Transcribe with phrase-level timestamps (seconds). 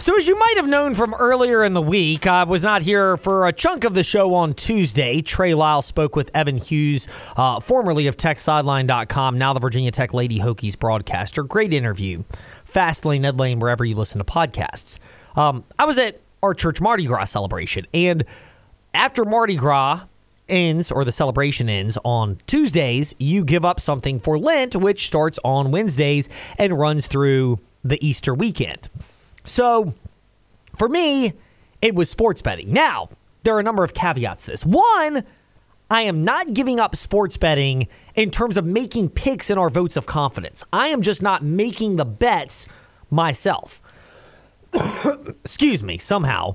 [0.00, 3.18] So, as you might have known from earlier in the week, I was not here
[3.18, 5.20] for a chunk of the show on Tuesday.
[5.20, 10.38] Trey Lyle spoke with Evan Hughes, uh, formerly of TechSideline.com, now the Virginia Tech Lady
[10.38, 11.42] Hokies broadcaster.
[11.42, 12.24] Great interview.
[12.64, 14.98] Fast Lane, Ned Lane, wherever you listen to podcasts.
[15.36, 18.24] Um, I was at our church Mardi Gras celebration, and
[18.94, 20.06] after Mardi Gras
[20.48, 25.38] ends or the celebration ends on Tuesdays, you give up something for Lent, which starts
[25.44, 28.88] on Wednesdays and runs through the Easter weekend.
[29.44, 29.94] So
[30.78, 31.34] for me,
[31.82, 32.72] it was sports betting.
[32.72, 33.08] Now,
[33.42, 34.64] there are a number of caveats to this.
[34.64, 35.24] One,
[35.90, 39.96] I am not giving up sports betting in terms of making picks in our votes
[39.96, 40.62] of confidence.
[40.72, 42.68] I am just not making the bets
[43.10, 43.82] myself.
[45.44, 46.54] Excuse me, somehow.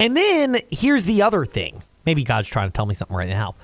[0.00, 1.82] And then here's the other thing.
[2.04, 3.54] Maybe God's trying to tell me something right now.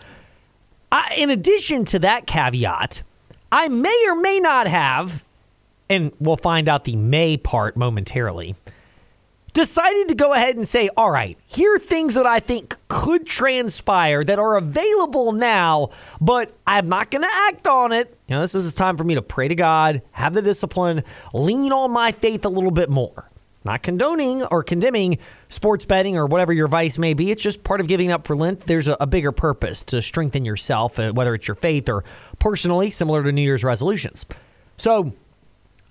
[0.93, 3.03] I, in addition to that caveat,
[3.51, 5.25] I may or may not have
[5.91, 8.55] and we'll find out the may part momentarily,
[9.55, 13.27] decided to go ahead and say, all right, here are things that I think could
[13.27, 15.91] transpire that are available now,
[16.21, 18.17] but I'm not going to act on it.
[18.29, 21.73] You know, this is time for me to pray to God, have the discipline, lean
[21.73, 23.31] on my faith a little bit more.
[23.65, 27.31] Not condoning or condemning sports betting or whatever your vice may be.
[27.31, 28.61] It's just part of giving up for Lent.
[28.61, 32.05] There's a, a bigger purpose to strengthen yourself, uh, whether it's your faith or
[32.39, 34.25] personally, similar to New Year's resolutions.
[34.77, 35.13] So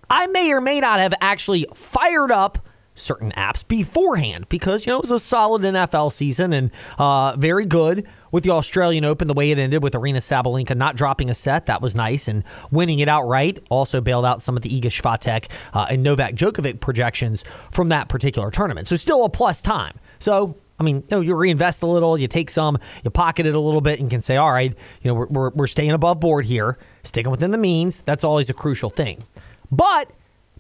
[0.10, 2.60] I may or may not have actually fired up
[2.96, 7.66] certain apps beforehand because you know it was a solid NFL season and uh, very
[7.66, 11.34] good with the Australian Open the way it ended with Aryna Sabalenka not dropping a
[11.34, 14.86] set that was nice and winning it outright also bailed out some of the Iga
[14.86, 20.00] Swiatek uh, and Novak Djokovic projections from that particular tournament so still a plus time
[20.18, 23.56] so I mean, you know, you reinvest a little, you take some, you pocket it
[23.56, 26.20] a little bit, and can say, all right, you know, we're, we're, we're staying above
[26.20, 28.02] board here, sticking within the means.
[28.02, 29.24] That's always a crucial thing.
[29.72, 30.12] But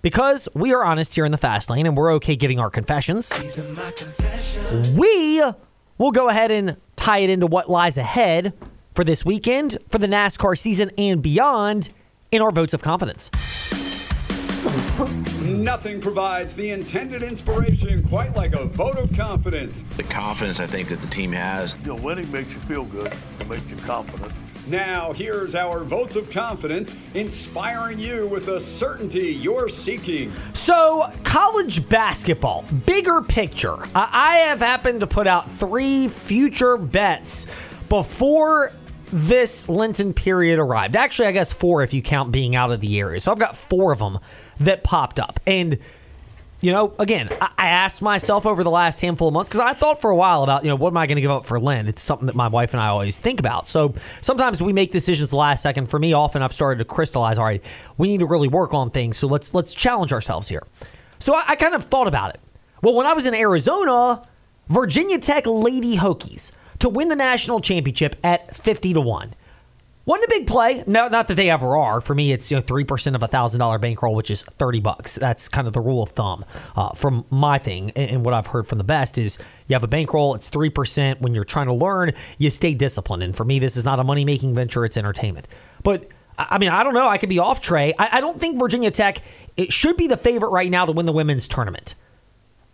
[0.01, 3.31] because we are honest here in the fast lane and we're okay giving our confessions,
[4.95, 5.43] we
[5.97, 8.53] will go ahead and tie it into what lies ahead
[8.93, 11.89] for this weekend, for the NASCAR season, and beyond
[12.31, 13.29] in our votes of confidence.
[15.41, 19.83] Nothing provides the intended inspiration quite like a vote of confidence.
[19.95, 21.77] The confidence I think that the team has.
[21.79, 24.33] You know, winning makes you feel good, it makes you confident.
[24.69, 30.33] Now, here's our votes of confidence, inspiring you with the certainty you're seeking.
[30.53, 33.77] So, college basketball, bigger picture.
[33.95, 37.47] I have happened to put out three future bets
[37.87, 38.73] before
[39.13, 40.97] this Lenten period arrived.
[40.97, 43.21] Actually, I guess four if you count being out of the area.
[43.21, 44.19] So, I've got four of them
[44.59, 45.39] that popped up.
[45.47, 45.79] And
[46.59, 50.01] you know, again, I asked myself over the last handful of months because I thought
[50.01, 51.87] for a while about, you know, what am I going to give up for Lent?
[51.87, 53.67] It's something that my wife and I always think about.
[53.67, 55.87] So sometimes we make decisions the last second.
[55.87, 57.37] For me, often I've started to crystallize.
[57.37, 57.63] All right,
[57.97, 59.17] we need to really work on things.
[59.17, 60.63] So let's let's challenge ourselves here.
[61.19, 62.39] So I, I kind of thought about it.
[62.81, 64.27] Well, when I was in Arizona,
[64.67, 69.35] Virginia Tech Lady Hokies to win the national championship at fifty to one.
[70.07, 70.85] Wasn't a big play.
[70.87, 71.99] No, not that they ever are.
[71.99, 74.79] For me, it's you know three percent of a thousand dollar bankroll, which is thirty
[74.79, 75.15] bucks.
[75.15, 76.45] That's kind of the rule of thumb
[76.77, 79.87] uh, from my thing, and what I've heard from the best is you have a
[79.87, 80.33] bankroll.
[80.33, 81.19] It's three percent.
[81.19, 83.21] When you're trying to learn, you stay disciplined.
[83.21, 84.85] And for me, this is not a money making venture.
[84.85, 85.45] It's entertainment.
[85.83, 86.07] But
[86.37, 87.09] I mean, I don't know.
[87.09, 87.93] I could be off Trey.
[87.99, 89.21] I, I don't think Virginia Tech
[89.57, 91.95] it should be the favorite right now to win the women's tournament.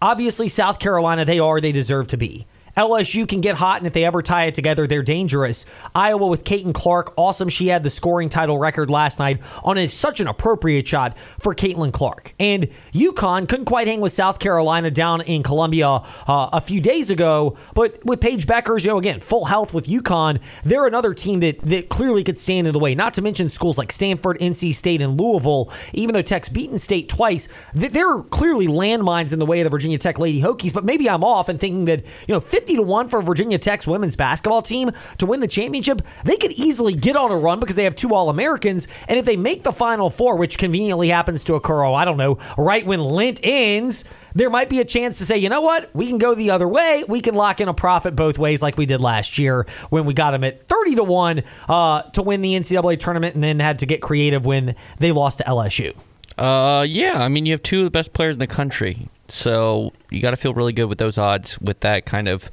[0.03, 1.59] Obviously, South Carolina, they are.
[1.59, 2.45] They deserve to be.
[2.75, 5.65] LSU can get hot, and if they ever tie it together, they're dangerous.
[5.93, 7.49] Iowa with Caitlin Clark, awesome.
[7.49, 11.53] She had the scoring title record last night on a, such an appropriate shot for
[11.53, 12.33] Caitlin Clark.
[12.39, 17.09] And UConn couldn't quite hang with South Carolina down in Columbia uh, a few days
[17.09, 21.41] ago, but with Paige Bueckers, you know, again, full health with UConn, they're another team
[21.41, 22.95] that, that clearly could stand in the way.
[22.95, 27.07] Not to mention schools like Stanford, NC State, and Louisville, even though Tech's beaten State
[27.07, 31.09] twice, they're clearly landmines in the way of the Virginia Tech Lady Hokies, but maybe
[31.09, 34.61] I'm off and thinking that, you know, 50 to 1 for Virginia Tech's women's basketball
[34.61, 37.95] team to win the championship, they could easily get on a run because they have
[37.95, 38.87] two All Americans.
[39.07, 42.17] And if they make the Final Four, which conveniently happens to occur, oh, I don't
[42.17, 44.05] know, right when Lent ends,
[44.35, 46.67] there might be a chance to say, you know what, we can go the other
[46.67, 47.03] way.
[47.07, 50.13] We can lock in a profit both ways, like we did last year when we
[50.13, 53.79] got them at 30 to 1 uh, to win the NCAA tournament and then had
[53.79, 55.95] to get creative when they lost to LSU.
[56.37, 57.23] Uh, yeah.
[57.23, 59.07] I mean, you have two of the best players in the country.
[59.27, 62.49] So you got to feel really good with those odds with that kind of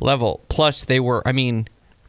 [0.00, 0.44] level.
[0.48, 1.68] Plus, they were, I mean,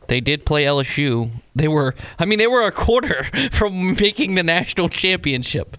[0.09, 1.29] they did play LSU.
[1.55, 5.77] They were, I mean, they were a quarter from making the national championship.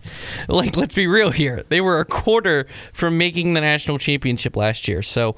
[0.49, 1.65] Like, let's be real here.
[1.69, 5.03] They were a quarter from making the national championship last year.
[5.03, 5.35] So,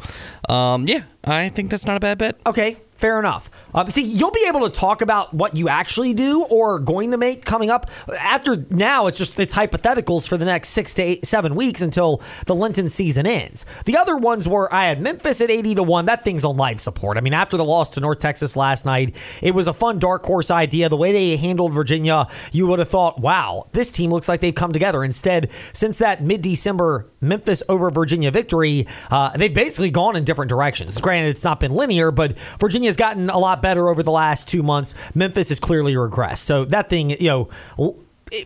[0.49, 2.37] um, yeah, I think that's not a bad bet.
[2.47, 3.51] Okay, fair enough.
[3.75, 7.17] Um, see, you'll be able to talk about what you actually do or going to
[7.17, 7.91] make coming up.
[8.19, 12.23] After now, it's just it's hypotheticals for the next six to eight, seven weeks until
[12.47, 13.65] the Lenten season ends.
[13.85, 16.07] The other ones were I had Memphis at eighty to one.
[16.07, 17.17] That thing's on life support.
[17.17, 20.25] I mean, after the loss to North Texas last night, it was a fun dark
[20.25, 20.89] horse idea.
[20.89, 24.55] The way they handled Virginia, you would have thought, wow, this team looks like they've
[24.55, 25.03] come together.
[25.05, 30.49] Instead, since that mid December Memphis over Virginia victory, uh, they've basically gone in different
[30.49, 31.01] directions.
[31.01, 34.63] Granted, it's not been linear, but Virginia's gotten a lot better over the last two
[34.63, 34.95] months.
[35.15, 36.39] Memphis has clearly regressed.
[36.39, 37.49] So that thing, you know,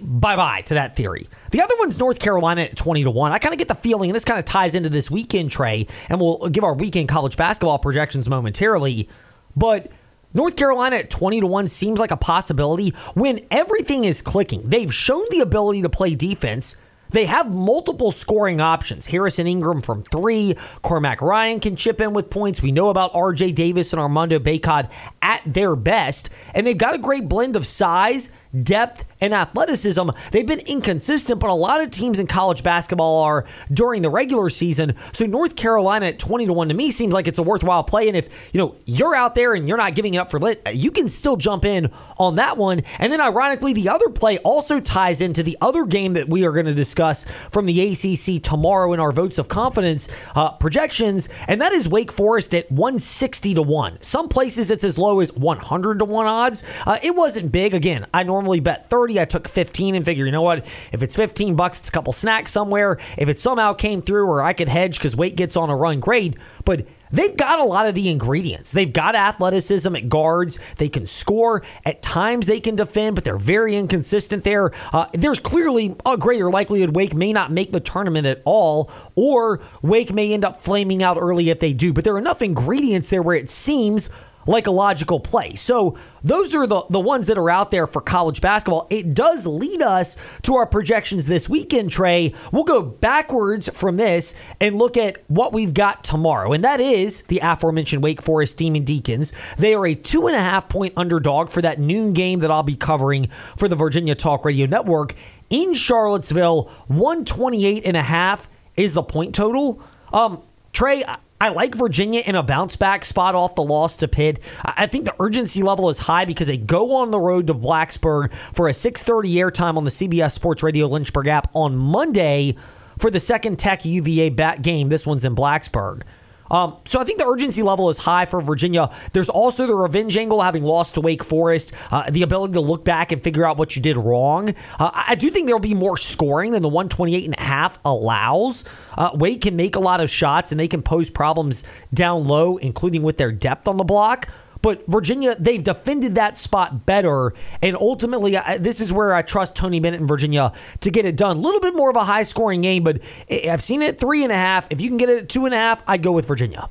[0.01, 1.29] bye bye to that theory.
[1.51, 3.33] The other one's North Carolina at 20 to 1.
[3.33, 5.87] I kind of get the feeling, and this kind of ties into this weekend, Trey,
[6.09, 9.09] and we'll give our weekend college basketball projections momentarily.
[9.57, 9.91] But
[10.35, 14.63] North Carolina at 20 to 1 seems like a possibility when everything is clicking.
[14.65, 16.77] They've shown the ability to play defense.
[17.11, 19.07] They have multiple scoring options.
[19.07, 20.57] Harrison Ingram from three.
[20.83, 22.63] Cormac Ryan can chip in with points.
[22.63, 24.91] We know about RJ Davis and Armando Bacot
[25.23, 26.31] at their best.
[26.55, 28.33] And they've got a great blend of size
[28.63, 30.11] depth, and athleticism.
[30.31, 34.51] They've been inconsistent, but a lot of teams in college basketball are during the regular
[34.51, 34.95] season.
[35.13, 38.09] So North Carolina at 20 to 1 to me seems like it's a worthwhile play.
[38.09, 40.63] And if you know you're out there and you're not giving it up for lit,
[40.73, 42.83] you can still jump in on that one.
[42.99, 46.53] And then ironically, the other play also ties into the other game that we are
[46.53, 51.61] going to discuss from the ACC tomorrow in our votes of confidence uh, projections, and
[51.61, 53.99] that is Wake Forest at 160 to 1.
[54.03, 56.63] Some places it's as low as 100 to 1 odds.
[56.87, 57.75] Uh, it wasn't big.
[57.75, 59.21] Again, I normally normally bet 30.
[59.21, 60.65] I took 15 and figure, you know what?
[60.93, 62.99] If it's 15 bucks, it's a couple snacks somewhere.
[63.19, 65.99] If it somehow came through or I could hedge because Wake gets on a run,
[65.99, 66.37] great.
[66.65, 68.73] But They've got a lot of the ingredients.
[68.73, 70.59] They've got athleticism at guards.
[70.79, 71.63] They can score.
[71.85, 74.73] At times they can defend, but they're very inconsistent there.
[74.93, 79.61] Uh, there's clearly a greater likelihood Wake may not make the tournament at all, or
[79.83, 81.93] Wake may end up flaming out early if they do.
[81.93, 84.11] But there are enough ingredients there where it seems
[84.47, 85.55] like a logical play.
[85.55, 88.87] So those are the, the ones that are out there for college basketball.
[88.91, 92.35] It does lead us to our projections this weekend, Trey.
[92.53, 96.53] We'll go backwards from this and look at what we've got tomorrow.
[96.53, 99.33] And that is the aforementioned Wake Forest Demon Deacons.
[99.57, 102.63] They are a two and a half point underdog for that noon game that I'll
[102.63, 105.15] be covering for the Virginia Talk Radio Network
[105.51, 106.71] in Charlottesville.
[106.89, 109.81] 128 and a half is the point total.
[110.13, 111.05] Um, Trey,
[111.41, 114.41] I like Virginia in a bounce back spot off the loss to Pitt.
[114.65, 118.33] I think the urgency level is high because they go on the road to Blacksburg
[118.55, 122.57] for a 6:30 airtime on the CBS Sports Radio Lynchburg app on Monday
[122.99, 124.89] for the second Tech UVA bat game.
[124.89, 126.03] This one's in Blacksburg.
[126.51, 128.91] Um, so I think the urgency level is high for Virginia.
[129.13, 132.85] There's also the revenge angle, having lost to Wake Forest, uh, the ability to look
[132.85, 134.55] back and figure out what you did wrong.
[134.79, 138.65] Uh, I do think there'll be more scoring than the 128 and a half allows.
[138.97, 142.57] Uh, Wake can make a lot of shots and they can pose problems down low,
[142.57, 144.29] including with their depth on the block.
[144.67, 147.33] But Virginia, they've defended that spot better.
[147.63, 151.15] And ultimately, I, this is where I trust Tony Bennett and Virginia to get it
[151.15, 151.37] done.
[151.37, 152.99] A little bit more of a high scoring game, but
[153.31, 154.67] I've seen it three and a half.
[154.71, 156.69] If you can get it at two and a half, I go with Virginia.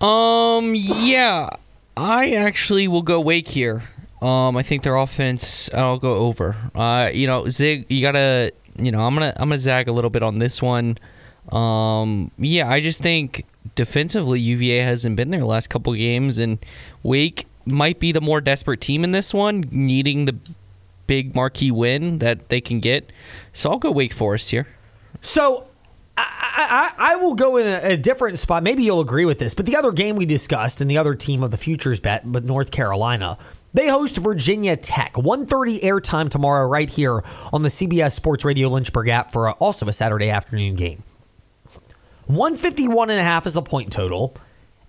[0.00, 1.50] Um, yeah.
[1.94, 3.82] I actually will go Wake here.
[4.22, 5.68] Um, I think their offense.
[5.74, 6.56] I'll go over.
[6.74, 8.52] Uh, you know, Zig, you gotta.
[8.78, 10.96] You know, I'm gonna I'm gonna zag a little bit on this one.
[11.50, 16.58] Um, yeah, I just think defensively, UVA hasn't been there the last couple games, and
[17.02, 20.36] Wake might be the more desperate team in this one, needing the
[21.06, 23.10] big marquee win that they can get.
[23.52, 24.68] So I'll go Wake Forest here.
[25.20, 25.66] So
[26.16, 28.62] I, I, I, will go in a, a, different spot.
[28.62, 31.42] Maybe you'll agree with this, but the other game we discussed and the other team
[31.42, 33.38] of the futures bet, but North Carolina,
[33.74, 35.14] they host Virginia Tech.
[35.14, 39.86] 1.30 airtime tomorrow right here on the CBS Sports Radio Lynchburg app for a, also
[39.86, 41.02] a Saturday afternoon game.
[42.26, 44.34] 151 and a half is the point total,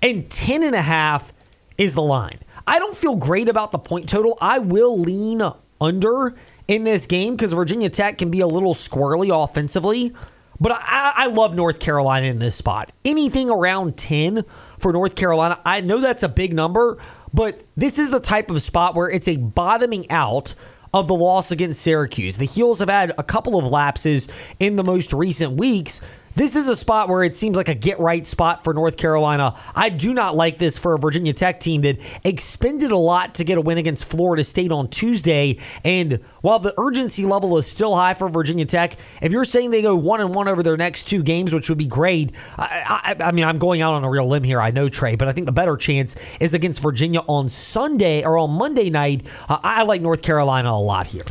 [0.02, 1.34] and 10 and a half
[1.78, 2.40] is the line.
[2.66, 4.38] I don't feel great about the point total.
[4.40, 5.42] I will lean
[5.82, 6.36] under
[6.68, 10.14] in this game because Virginia Tech can be a little squirrely offensively.
[10.60, 12.92] But I, I, love North Carolina in this spot.
[13.04, 14.46] Anything around 10
[14.78, 17.00] for North Carolina, I know that's a big number,
[17.34, 20.54] but this is the type of spot where it's a bottoming out
[20.94, 22.38] of the loss against Syracuse.
[22.38, 24.28] The Heels have had a couple of lapses
[24.60, 26.02] in the most recent weeks.
[26.36, 29.56] This is a spot where it seems like a get right spot for North Carolina.
[29.76, 33.44] I do not like this for a Virginia Tech team that expended a lot to
[33.44, 35.60] get a win against Florida State on Tuesday.
[35.84, 39.84] And while the urgency level is still high for Virginia Tech, if you're saying they
[39.84, 43.26] go one and one over their next two games, which would be great, I, I,
[43.26, 44.60] I mean, I'm going out on a real limb here.
[44.60, 48.40] I know Trey, but I think the better chance is against Virginia on Sunday or
[48.40, 49.24] on Monday night.
[49.48, 51.26] Uh, I like North Carolina a lot here.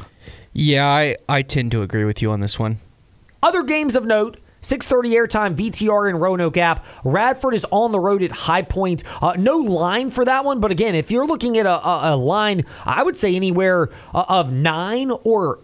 [0.52, 2.78] Yeah, I, I tend to agree with you on this one.
[3.42, 6.84] Other games of note 6:30 airtime VTR in Roanoke Gap.
[7.04, 9.02] Radford is on the road at High Point.
[9.20, 12.16] Uh, no line for that one, but again, if you're looking at a, a, a
[12.16, 15.60] line, I would say anywhere uh, of nine or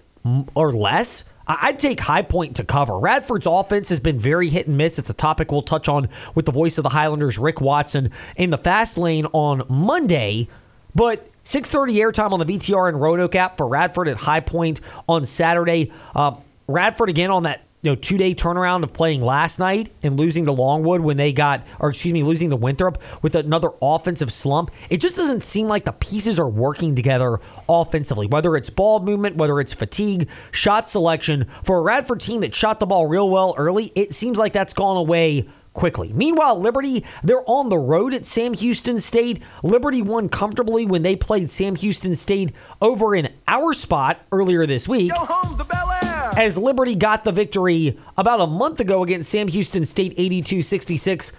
[0.54, 1.24] or less.
[1.50, 2.98] I'd take High Point to cover.
[2.98, 4.98] Radford's offense has been very hit and miss.
[4.98, 8.50] It's a topic we'll touch on with the voice of the Highlanders, Rick Watson, in
[8.50, 10.48] the fast lane on Monday.
[10.94, 15.24] But 6:30 airtime on the VTR and Roanoke app for Radford at High Point on
[15.24, 15.90] Saturday.
[16.14, 16.32] Uh,
[16.66, 20.46] Radford again on that you know two day turnaround of playing last night and losing
[20.46, 24.70] to Longwood when they got, or excuse me, losing to Winthrop with another offensive slump.
[24.90, 28.26] It just doesn't seem like the pieces are working together offensively.
[28.26, 32.80] Whether it's ball movement, whether it's fatigue, shot selection for a Radford team that shot
[32.80, 36.12] the ball real well early, it seems like that's gone away quickly.
[36.12, 39.40] Meanwhile, Liberty, they're on the road at Sam Houston State.
[39.62, 42.50] Liberty won comfortably when they played Sam Houston State
[42.82, 45.12] over in our spot earlier this week.
[45.12, 46.07] Go home, the!
[46.36, 51.32] As Liberty got the victory about a month ago against Sam Houston State 82 66.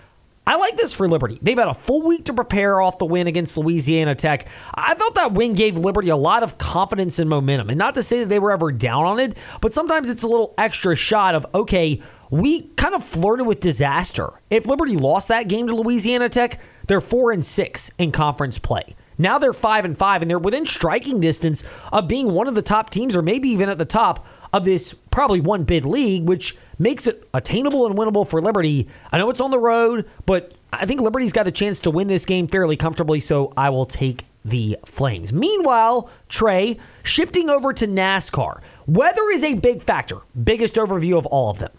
[0.48, 1.38] I like this for Liberty.
[1.44, 4.48] They've had a full week to prepare off the win against Louisiana Tech.
[4.74, 7.70] I thought that win gave Liberty a lot of confidence and momentum.
[7.70, 10.28] And not to say that they were ever down on it, but sometimes it's a
[10.28, 14.32] little extra shot of, okay, we kind of flirted with disaster.
[14.50, 18.96] If Liberty lost that game to Louisiana Tech, they're four and six in conference play.
[19.20, 22.64] Now they're five and five, and they're within striking distance of being one of the
[22.64, 26.58] top teams, or maybe even at the top of this probably one bid league, which
[26.78, 28.88] makes it attainable and winnable for Liberty.
[29.12, 32.08] I know it's on the road, but I think Liberty's got a chance to win
[32.08, 35.34] this game fairly comfortably, so I will take the Flames.
[35.34, 38.62] Meanwhile, Trey, shifting over to NASCAR.
[38.88, 41.72] Weather is a big factor, biggest overview of all of them.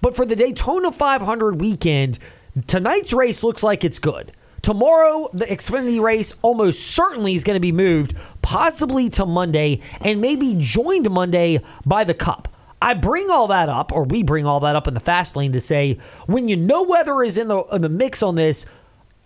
[0.00, 2.18] But for the Daytona 500 weekend,
[2.66, 4.32] tonight's race looks like it's good.
[4.62, 10.20] Tomorrow, the Xfinity race almost certainly is going to be moved, possibly to Monday, and
[10.20, 12.48] maybe joined Monday by the Cup.
[12.82, 15.52] I bring all that up, or we bring all that up in the fast lane
[15.52, 18.66] to say when you know weather is in the in the mix on this,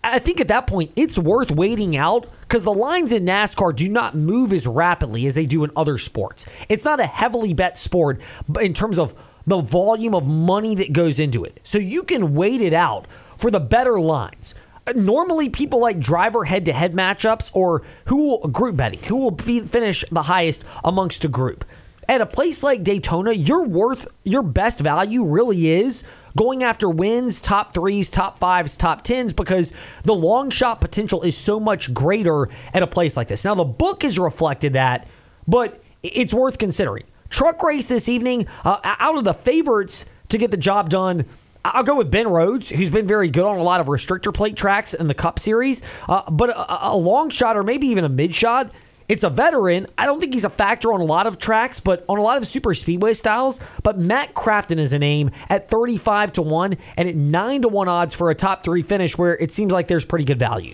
[0.03, 3.87] I think at that point it's worth waiting out because the lines in NASCAR do
[3.87, 6.45] not move as rapidly as they do in other sports.
[6.69, 8.19] It's not a heavily bet sport
[8.59, 9.13] in terms of
[9.45, 11.59] the volume of money that goes into it.
[11.63, 13.05] So you can wait it out
[13.37, 14.55] for the better lines.
[14.95, 19.37] Normally, people like driver head to head matchups or who will group betting, who will
[19.37, 21.65] finish the highest amongst a group.
[22.09, 26.03] At a place like Daytona, your worth, your best value really is
[26.35, 31.37] going after wins, top threes, top fives, top tens, because the long shot potential is
[31.37, 33.45] so much greater at a place like this.
[33.45, 35.07] Now, the book has reflected that,
[35.47, 37.05] but it's worth considering.
[37.29, 41.25] Truck race this evening, uh, out of the favorites to get the job done,
[41.63, 44.55] I'll go with Ben Rhodes, who's been very good on a lot of restrictor plate
[44.55, 45.83] tracks in the Cup Series.
[46.09, 48.71] Uh, but a, a, long shot or maybe even a mid shot,
[49.07, 49.87] it's a veteran.
[49.97, 52.37] I don't think he's a factor on a lot of tracks, but on a lot
[52.37, 53.59] of super speedway styles.
[53.83, 57.87] But Matt Crafton is a name at 35 to 1 and at 9 to 1
[57.87, 60.73] odds for a top three finish where it seems like there's pretty good value.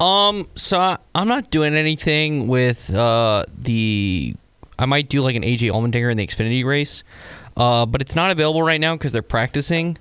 [0.00, 4.34] Um, so I, I'm not doing anything with uh, the
[4.78, 7.04] I might do like an AJ Allmendinger in the Xfinity race,
[7.56, 9.98] uh, but it's not available right now because they're practicing.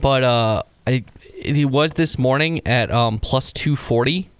[0.00, 1.04] But uh, I,
[1.36, 4.30] it was this morning at um, plus two forty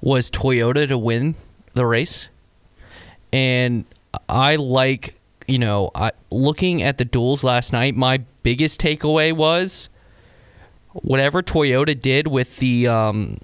[0.00, 1.34] was Toyota to win
[1.74, 2.28] the race,
[3.32, 3.84] and
[4.28, 7.96] I like you know I, looking at the duels last night.
[7.96, 9.88] My biggest takeaway was
[10.92, 13.38] whatever Toyota did with the um,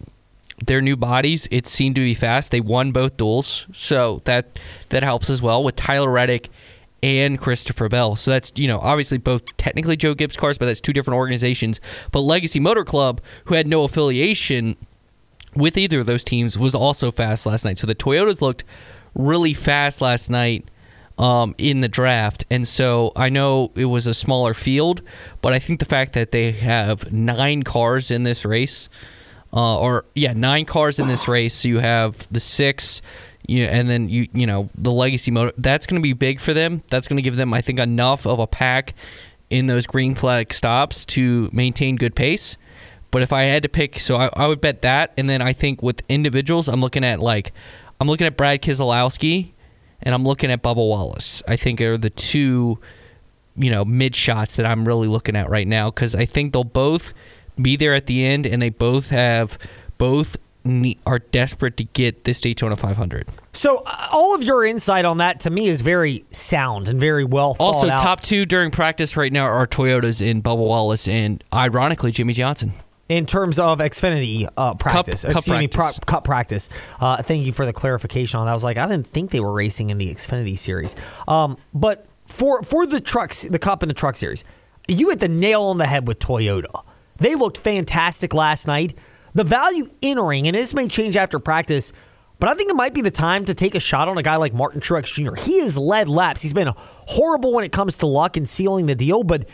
[0.64, 2.50] their new bodies, it seemed to be fast.
[2.50, 4.58] They won both duels, so that
[4.88, 6.48] that helps as well with Tyler Reddick
[7.06, 8.16] and Christopher Bell.
[8.16, 11.80] So that's you know obviously both technically Joe Gibbs cars, but that's two different organizations.
[12.10, 14.76] But Legacy Motor Club, who had no affiliation
[15.54, 17.78] with either of those teams, was also fast last night.
[17.78, 18.64] So the Toyotas looked
[19.14, 20.68] really fast last night.
[21.18, 22.44] Um, in the draft.
[22.50, 25.00] And so I know it was a smaller field,
[25.40, 28.90] but I think the fact that they have nine cars in this race
[29.56, 31.54] uh, or yeah, nine cars in this race.
[31.54, 33.00] So you have the six,
[33.46, 36.40] you know, and then you you know the legacy mode That's going to be big
[36.40, 36.82] for them.
[36.88, 38.94] That's going to give them, I think, enough of a pack
[39.50, 42.56] in those green flag stops to maintain good pace.
[43.10, 45.52] But if I had to pick, so I, I would bet that, and then I
[45.52, 47.52] think with individuals, I'm looking at like
[48.00, 49.52] I'm looking at Brad Keselowski,
[50.02, 51.42] and I'm looking at Bubba Wallace.
[51.46, 52.78] I think are the two,
[53.56, 56.64] you know, mid shots that I'm really looking at right now because I think they'll
[56.64, 57.14] both
[57.60, 59.56] be there at the end, and they both have
[59.98, 60.36] both
[61.06, 63.28] are desperate to get this Daytona 500.
[63.52, 67.24] So uh, all of your insight on that to me is very sound and very
[67.24, 67.92] well Also, out.
[67.94, 72.32] Also, top two during practice right now are Toyotas in Bubba Wallace and ironically Jimmie
[72.34, 72.72] Johnson.
[73.08, 75.76] In terms of Xfinity uh, practice, cup, cup practice.
[75.76, 76.68] Pro, cup practice.
[76.98, 78.50] Uh, thank you for the clarification on that.
[78.50, 80.96] I was like, I didn't think they were racing in the Xfinity series.
[81.28, 84.44] Um, but for for the trucks, the Cup and the Truck Series,
[84.88, 86.82] you hit the nail on the head with Toyota.
[87.18, 88.98] They looked fantastic last night.
[89.36, 91.92] The value entering, and this may change after practice,
[92.38, 94.36] but I think it might be the time to take a shot on a guy
[94.36, 95.34] like Martin Truex Jr.
[95.38, 96.40] He has led laps.
[96.40, 99.46] He's been horrible when it comes to luck and sealing the deal, but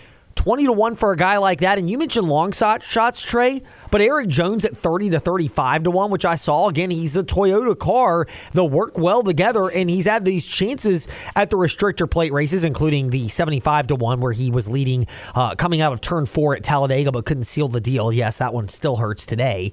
[0.42, 1.78] 20 to 1 for a guy like that.
[1.78, 5.90] And you mentioned long shot shots, Trey, but Erik Jones at 30 to 35 to
[5.92, 6.66] 1, which I saw.
[6.66, 8.26] Again, he's a Toyota car.
[8.52, 11.06] They'll work well together, and he's had these chances
[11.36, 15.06] at the restrictor plate races, including the 75 to 1, where he was leading
[15.36, 18.12] uh, coming out of turn four at Talladega, but couldn't seal the deal.
[18.12, 19.70] Yes, that one still hurts today.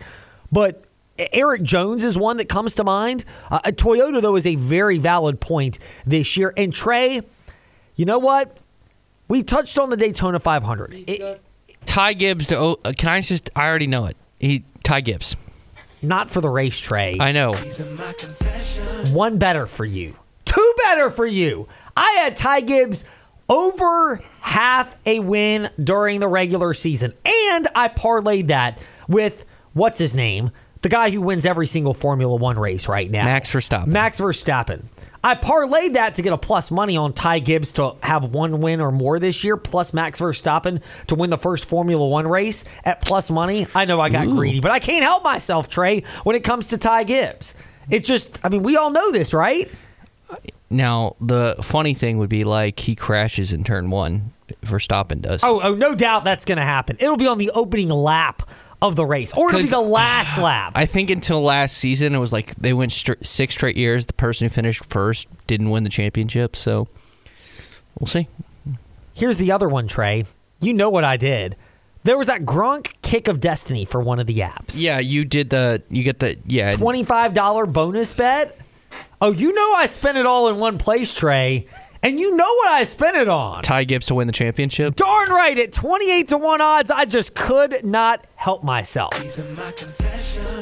[0.52, 0.84] But
[1.18, 3.26] Erik Jones is one that comes to mind.
[3.50, 6.54] Uh, Toyota, though, is a very valid point this year.
[6.56, 7.24] And Trey,
[7.96, 8.56] you know what?
[9.30, 11.06] We touched on the Daytona 500.
[11.08, 11.42] It,
[11.86, 14.18] Ty Gibbs to uh, can I just I already know it.
[14.40, 15.38] He Ty Gibbs.
[16.02, 17.18] Not for the race, Trey.
[17.20, 17.54] I know.
[19.12, 20.16] One better for you.
[20.46, 21.68] Two better for you.
[21.96, 23.06] I had Ty Gibbs
[23.50, 27.14] over half a win during the regular season.
[27.26, 30.52] And I parlayed that with what's his name?
[30.82, 33.26] The guy who wins every single Formula One race right now.
[33.26, 33.88] Max Verstappen.
[33.88, 34.84] Max Verstappen.
[35.24, 38.80] I parlayed that to get a plus money on Ty Gibbs to have one win
[38.80, 43.02] or more this year, plus Max Verstappen to win the first Formula One race at
[43.02, 43.68] plus money.
[43.76, 44.36] I know I got Ooh.
[44.36, 47.56] greedy, but I can't help myself, Trey, when it comes to Ty Gibbs.
[47.90, 49.70] It's just, I mean, we all know this, right?
[50.70, 54.34] Now the funny thing would be like he crashes in turn one.
[54.64, 55.44] Verstappen does.
[55.44, 56.98] Oh, oh no doubt that's going to happen.
[57.00, 58.44] It'll be on the opening lap
[58.82, 60.74] of the race, or it'll be the last lap.
[60.76, 64.06] I think until last season, it was like they went six straight years.
[64.06, 66.56] The person who finished first didn't win the championship.
[66.56, 66.88] So
[68.00, 68.28] we'll see.
[69.14, 70.26] Here's the other one, Trey.
[70.62, 71.56] You know what I did.
[72.04, 74.76] There was that Gronk kick of destiny for one of the apps.
[74.76, 75.84] Yeah, you did the.
[75.90, 76.38] You get the.
[76.46, 76.74] Yeah.
[76.74, 78.58] $25 bonus bet.
[79.22, 81.68] Oh, you know I spent it all in one place, Trey.
[82.02, 83.62] And you know what I spent it on.
[83.62, 84.96] Ty Gibbs to win the championship.
[84.96, 89.14] Darn right, at 28 to 1 odds, I just could not help myself.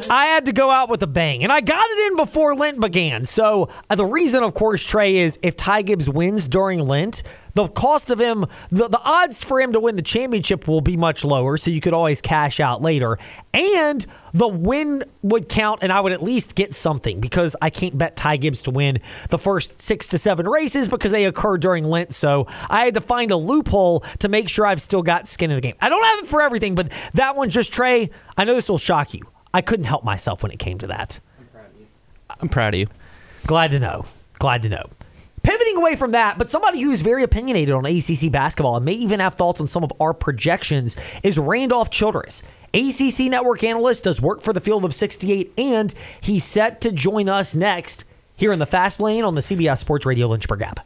[0.10, 2.80] I had to go out with a bang, and I got it in before Lent
[2.80, 3.26] began.
[3.26, 7.24] So, uh, the reason, of course, Trey, is if Ty Gibbs wins during Lent,
[7.56, 10.96] the cost of him, the, the odds for him to win the championship will be
[10.96, 13.18] much lower, so you could always cash out later.
[13.54, 17.98] And the win would count, and I would at least get something because I can't
[17.98, 21.84] bet Ty Gibbs to win the first six to seven races because they occur during
[21.84, 22.13] Lent.
[22.13, 25.56] So I had to find a loophole to make sure I've still got skin in
[25.56, 25.76] the game.
[25.82, 28.78] I don't have it for everything, but that one just, Trey, I know this will
[28.78, 29.24] shock you.
[29.54, 31.20] I couldn't help myself when it came to that.
[31.40, 31.88] I'm proud of you.
[32.42, 32.88] I'm proud of you.
[33.46, 34.06] Glad to know.
[34.40, 34.90] Glad to know.
[35.44, 39.22] Pivoting away from that, but somebody who's very opinionated on ACC basketball and may even
[39.22, 42.44] have thoughts on some of our projections is Randolph Childress.
[42.74, 47.30] ACC network analyst does work for the Field of 68, and he's set to join
[47.30, 48.04] us next
[48.36, 50.86] here in the Fast Lane on the CBS Sports Radio Lynchburg app.